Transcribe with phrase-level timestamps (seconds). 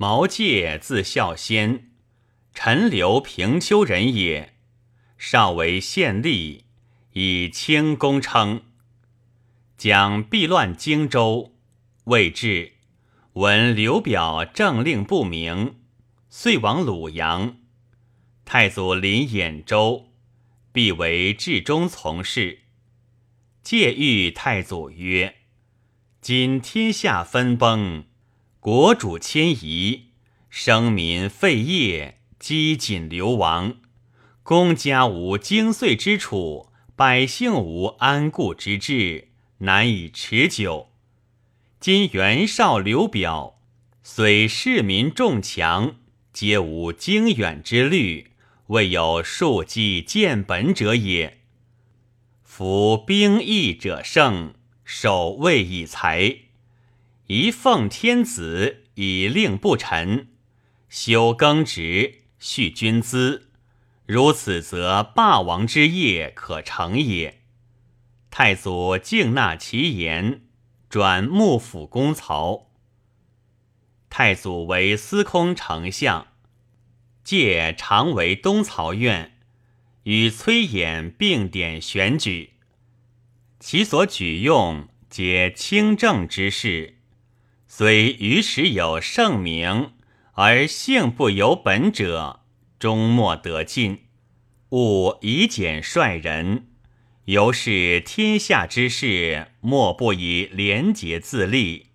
[0.00, 1.90] 毛玠字孝先，
[2.54, 4.54] 陈留平丘人也。
[5.18, 6.62] 少为县吏，
[7.12, 8.62] 以清功称。
[9.76, 11.54] 将避乱荆州，
[12.04, 12.72] 未至，
[13.34, 15.78] 闻刘表政令不明，
[16.30, 17.58] 遂往鲁阳。
[18.46, 20.14] 太祖临兖州，
[20.72, 22.60] 必为至中从事。
[23.62, 25.34] 借谕太祖曰
[26.22, 28.06] ：“今天下分崩。”
[28.60, 30.08] 国主迁移，
[30.50, 33.76] 生民废业，积谨流亡，
[34.42, 39.28] 公家无精岁之处，百姓无安固之志，
[39.60, 40.90] 难以持久。
[41.80, 43.62] 今袁绍、刘表
[44.02, 45.96] 虽士民众强，
[46.34, 48.32] 皆无经远之虑，
[48.66, 51.38] 未有庶几见本者也。
[52.42, 54.52] 夫兵役者胜，
[54.84, 56.49] 守卫以才。
[57.32, 60.30] 一奉天子以令不臣，
[60.88, 63.50] 修耕植，恤军资，
[64.04, 67.42] 如此则霸王之业可成也。
[68.32, 70.42] 太祖敬纳其言，
[70.88, 72.72] 转幕府公曹。
[74.08, 76.26] 太祖为司空丞相，
[77.22, 79.38] 借常为东曹院，
[80.02, 82.54] 与崔琰并典选举，
[83.60, 86.96] 其所举用皆清正之士。
[87.72, 89.92] 虽于时有盛名，
[90.32, 92.40] 而性不由本者，
[92.80, 94.06] 终莫得进。
[94.70, 96.66] 勿以简率人，
[97.26, 101.90] 由是天下之事，莫不以廉洁自立。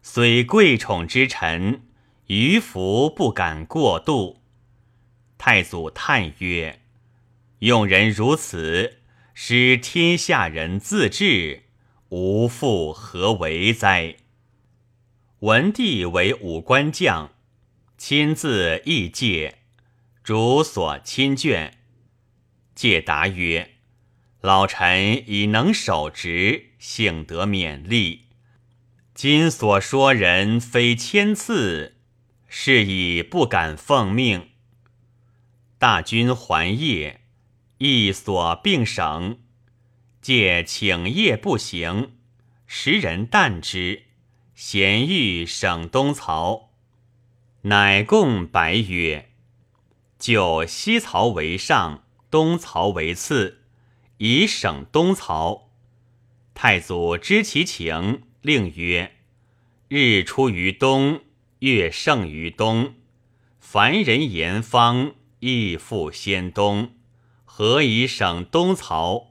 [0.00, 1.82] 虽贵宠之臣，
[2.28, 4.40] 余福不敢过度。
[5.36, 6.80] 太祖叹曰
[7.60, 9.00] ：“用人如此，
[9.34, 11.64] 使天下人自治，
[12.08, 14.16] 吾复何为哉？”
[15.40, 17.32] 文帝为武官将，
[17.96, 19.60] 亲自诣介，
[20.22, 21.72] 主所亲眷。
[22.74, 23.76] 介答曰
[24.42, 28.26] ：“老臣已能守职，幸得勉励。
[29.14, 31.96] 今所说人非千次，
[32.46, 34.50] 是以不敢奉命。
[35.78, 37.22] 大军还业，
[37.78, 39.38] 亦所并省，
[40.20, 42.18] 借请业不行，
[42.66, 44.02] 时人惮之。”
[44.62, 46.68] 咸欲省东曹，
[47.62, 49.30] 乃共白曰
[50.20, 53.62] ：“就西曹为上，东曹为次，
[54.18, 55.70] 以省东曹。”
[56.52, 59.12] 太祖知其情，令曰
[59.88, 61.22] ：“日出于东，
[61.60, 62.96] 月盛于东。
[63.58, 66.90] 凡人言方，亦复先东。
[67.46, 69.28] 何以省东曹？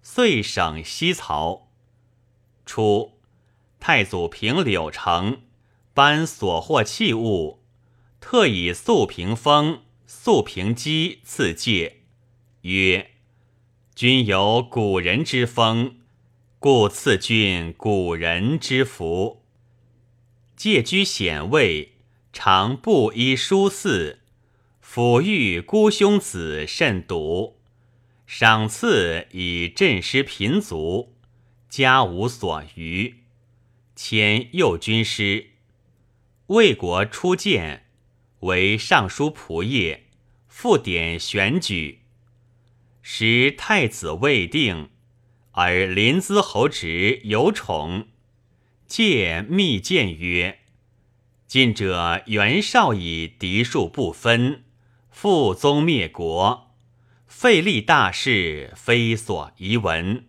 [0.00, 1.68] 遂省西曹。
[2.64, 3.10] 初。”
[3.86, 5.42] 太祖平柳城，
[5.92, 7.60] 颁所获器物，
[8.18, 11.98] 特以素屏风、素屏鸡赐戒，
[12.62, 13.10] 曰
[13.94, 15.96] ：“君有古人之风，
[16.58, 19.42] 故赐君古人之福。”
[20.56, 21.92] 借居显位，
[22.32, 24.20] 常布衣书肆，
[24.82, 27.58] 抚育孤兄子甚笃，
[28.26, 31.12] 赏赐以振施贫族，
[31.68, 33.16] 家无所余。
[33.96, 35.50] 迁右军师，
[36.46, 37.86] 魏国初见，
[38.40, 40.00] 为尚书仆射，
[40.48, 42.00] 复典选举。
[43.02, 44.90] 时太子未定，
[45.52, 48.08] 而临淄侯侄有宠，
[48.88, 50.58] 借密谏曰
[51.46, 54.64] ：“近者袁绍以嫡庶不分，
[55.08, 56.74] 复宗灭国，
[57.28, 60.26] 废立大事，非所宜闻。”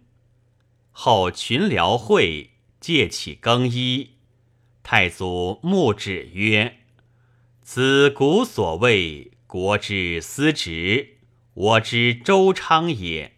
[0.92, 2.52] 后群僚会。
[2.85, 4.12] 借起更衣，
[4.84, 6.81] 太祖目止曰
[7.66, 11.18] ：“此古所谓国之司职，
[11.56, 13.38] 我之周昌也。”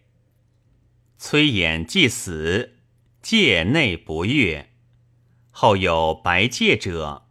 [1.16, 2.74] 崔琰既死，
[3.22, 4.68] 界内不悦。
[5.50, 7.26] 后有白介者，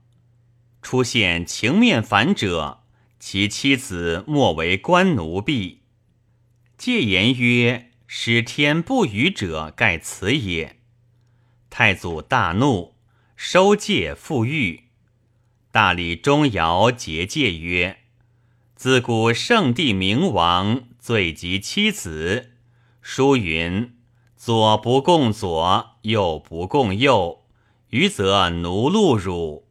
[0.81, 2.80] 出现情面反者，
[3.19, 5.83] 其妻子莫为官奴婢。
[6.80, 10.76] 戒言曰：“使天不语者，盖此也。”
[11.69, 12.96] 太祖大怒，
[13.36, 14.86] 收戒复狱。
[15.72, 18.00] 大理中尧结戒曰
[18.75, 22.52] ：“自古圣帝明王罪及妻子。
[23.02, 23.96] 书云：
[24.36, 27.46] 左不共左，右不共右，
[27.90, 29.68] 余则奴禄辱。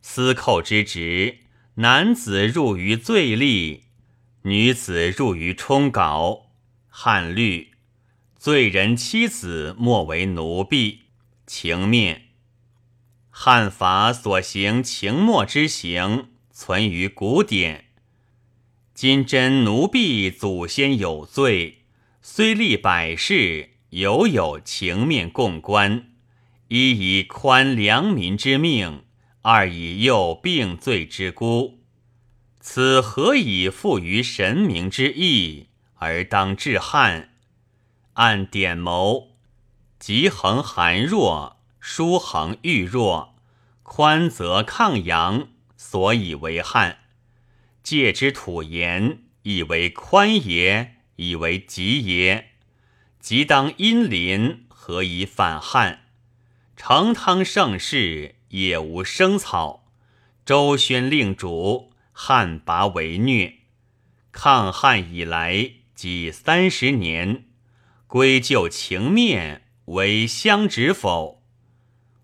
[0.00, 1.38] 司寇之职，
[1.76, 3.80] 男子入于罪吏，
[4.42, 6.52] 女子入于充稿。
[6.88, 7.72] 汉律，
[8.38, 11.03] 罪人妻子莫为奴婢。
[11.46, 12.28] 情面，
[13.28, 17.86] 汉法所行情墨之行，存于古典。
[18.94, 21.82] 今真奴婢祖先有罪，
[22.22, 26.12] 虽立百世，犹有情面共观。
[26.68, 29.04] 一以宽良民之命，
[29.42, 31.80] 二以诱并罪之孤。
[32.58, 37.34] 此何以复于神明之意，而当治汉？
[38.14, 39.33] 按典谋，
[40.06, 43.36] 极衡寒弱，疏衡欲弱，
[43.82, 45.48] 宽则抗阳，
[45.78, 46.98] 所以为汉。
[47.82, 52.50] 戒之土言，以为宽也，以为吉也。
[53.18, 56.02] 即当阴临，何以反汉？
[56.76, 59.86] 成汤盛世，也无生草。
[60.44, 63.54] 周宣令主，汉拔为虐。
[64.30, 67.46] 抗汉以来，即三十年。
[68.06, 71.42] 归咎情面，为相指否？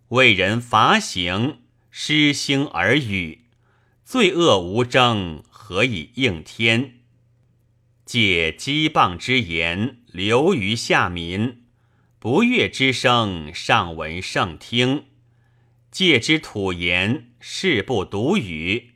[0.09, 1.59] 为人罚刑，
[1.91, 3.47] 失兴而语，
[4.05, 5.43] 罪恶无争。
[5.49, 6.95] 何以应天？
[8.05, 11.63] 借讥谤之言流于下民，
[12.19, 15.05] 不悦之声上闻圣听。
[15.93, 18.95] 借之土言事不独语，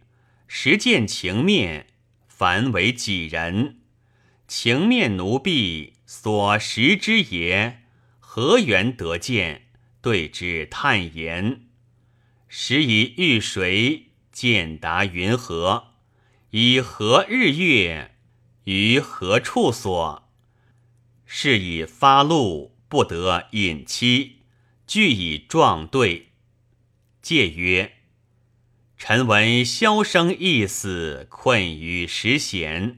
[0.49, 1.87] 实见情面，
[2.27, 3.79] 凡为己人。
[4.49, 7.84] 情面奴婢所识之也，
[8.37, 9.67] 何缘得见？
[10.01, 11.69] 对之叹言，
[12.49, 14.09] 时以遇谁？
[14.33, 15.93] 见达云何？
[16.51, 18.17] 以何日月
[18.65, 20.29] 于何处所？
[21.25, 24.41] 是以发怒不得隐期，
[24.85, 26.31] 俱以状对。
[27.23, 27.93] 戒曰：
[28.99, 32.97] 臣闻萧生一死，困于石贤；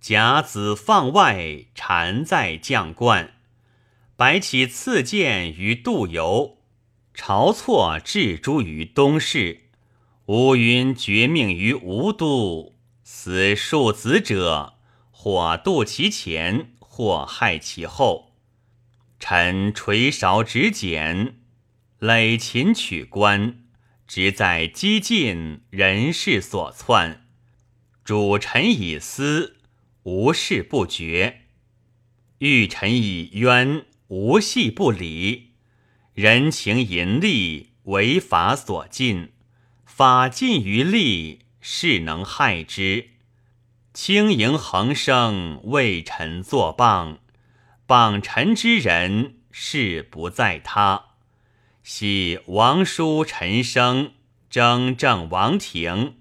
[0.00, 3.34] 甲子放外，禅在将冠。
[4.16, 6.58] 白起赐剑于杜游，
[7.14, 9.62] 晁错置诸于东市。
[10.26, 12.76] 乌云绝命于吴都。
[13.02, 14.74] 死庶子者，
[15.10, 18.32] 或渡其前，或害其后。
[19.18, 21.40] 臣垂韶执简，
[21.98, 23.64] 累秦取官，
[24.06, 27.26] 直在激进，人事所窜。
[28.04, 29.56] 主臣以私，
[30.04, 31.40] 无事不决；
[32.38, 35.50] 欲臣以冤，无戏不离。
[36.14, 39.32] 人情淫利，为法所禁，
[39.84, 41.40] 法禁于利。
[41.66, 43.08] 是能害之，
[43.94, 47.16] 轻盈横生，为臣作谤。
[47.86, 51.06] 谤臣之人，事不在他。
[51.82, 54.12] 系王叔陈生，
[54.50, 56.16] 征正王庭，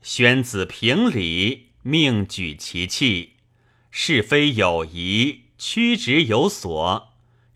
[0.00, 3.34] 宣子平礼，命举其器。
[3.90, 7.07] 是非有疑，曲直有所。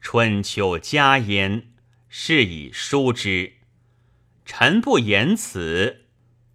[0.02, 1.68] 春秋家焉，
[2.08, 3.52] 是以书之。
[4.44, 6.06] 臣不言此。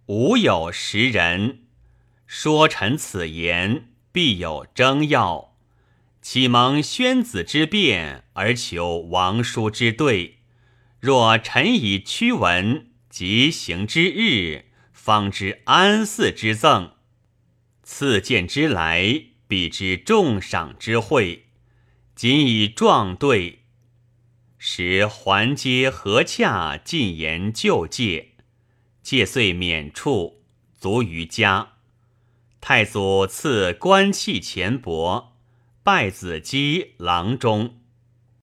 [0.04, 1.62] 吾有识人，
[2.26, 5.56] 说臣此言，必有征要。
[6.20, 10.40] 启蒙宣子之辩，而求王叔之对。
[11.00, 16.92] 若臣以屈文，即行之日，方知安嗣之赠。
[17.82, 21.47] 赐见之来，必知重赏之惠。
[22.18, 23.60] 仅以状对，
[24.58, 28.30] 使还皆合洽，进言旧戒。
[29.04, 30.42] 戒遂免处，
[30.80, 31.74] 卒于家。
[32.60, 35.26] 太祖赐官器钱帛，
[35.84, 37.78] 拜子姬郎中。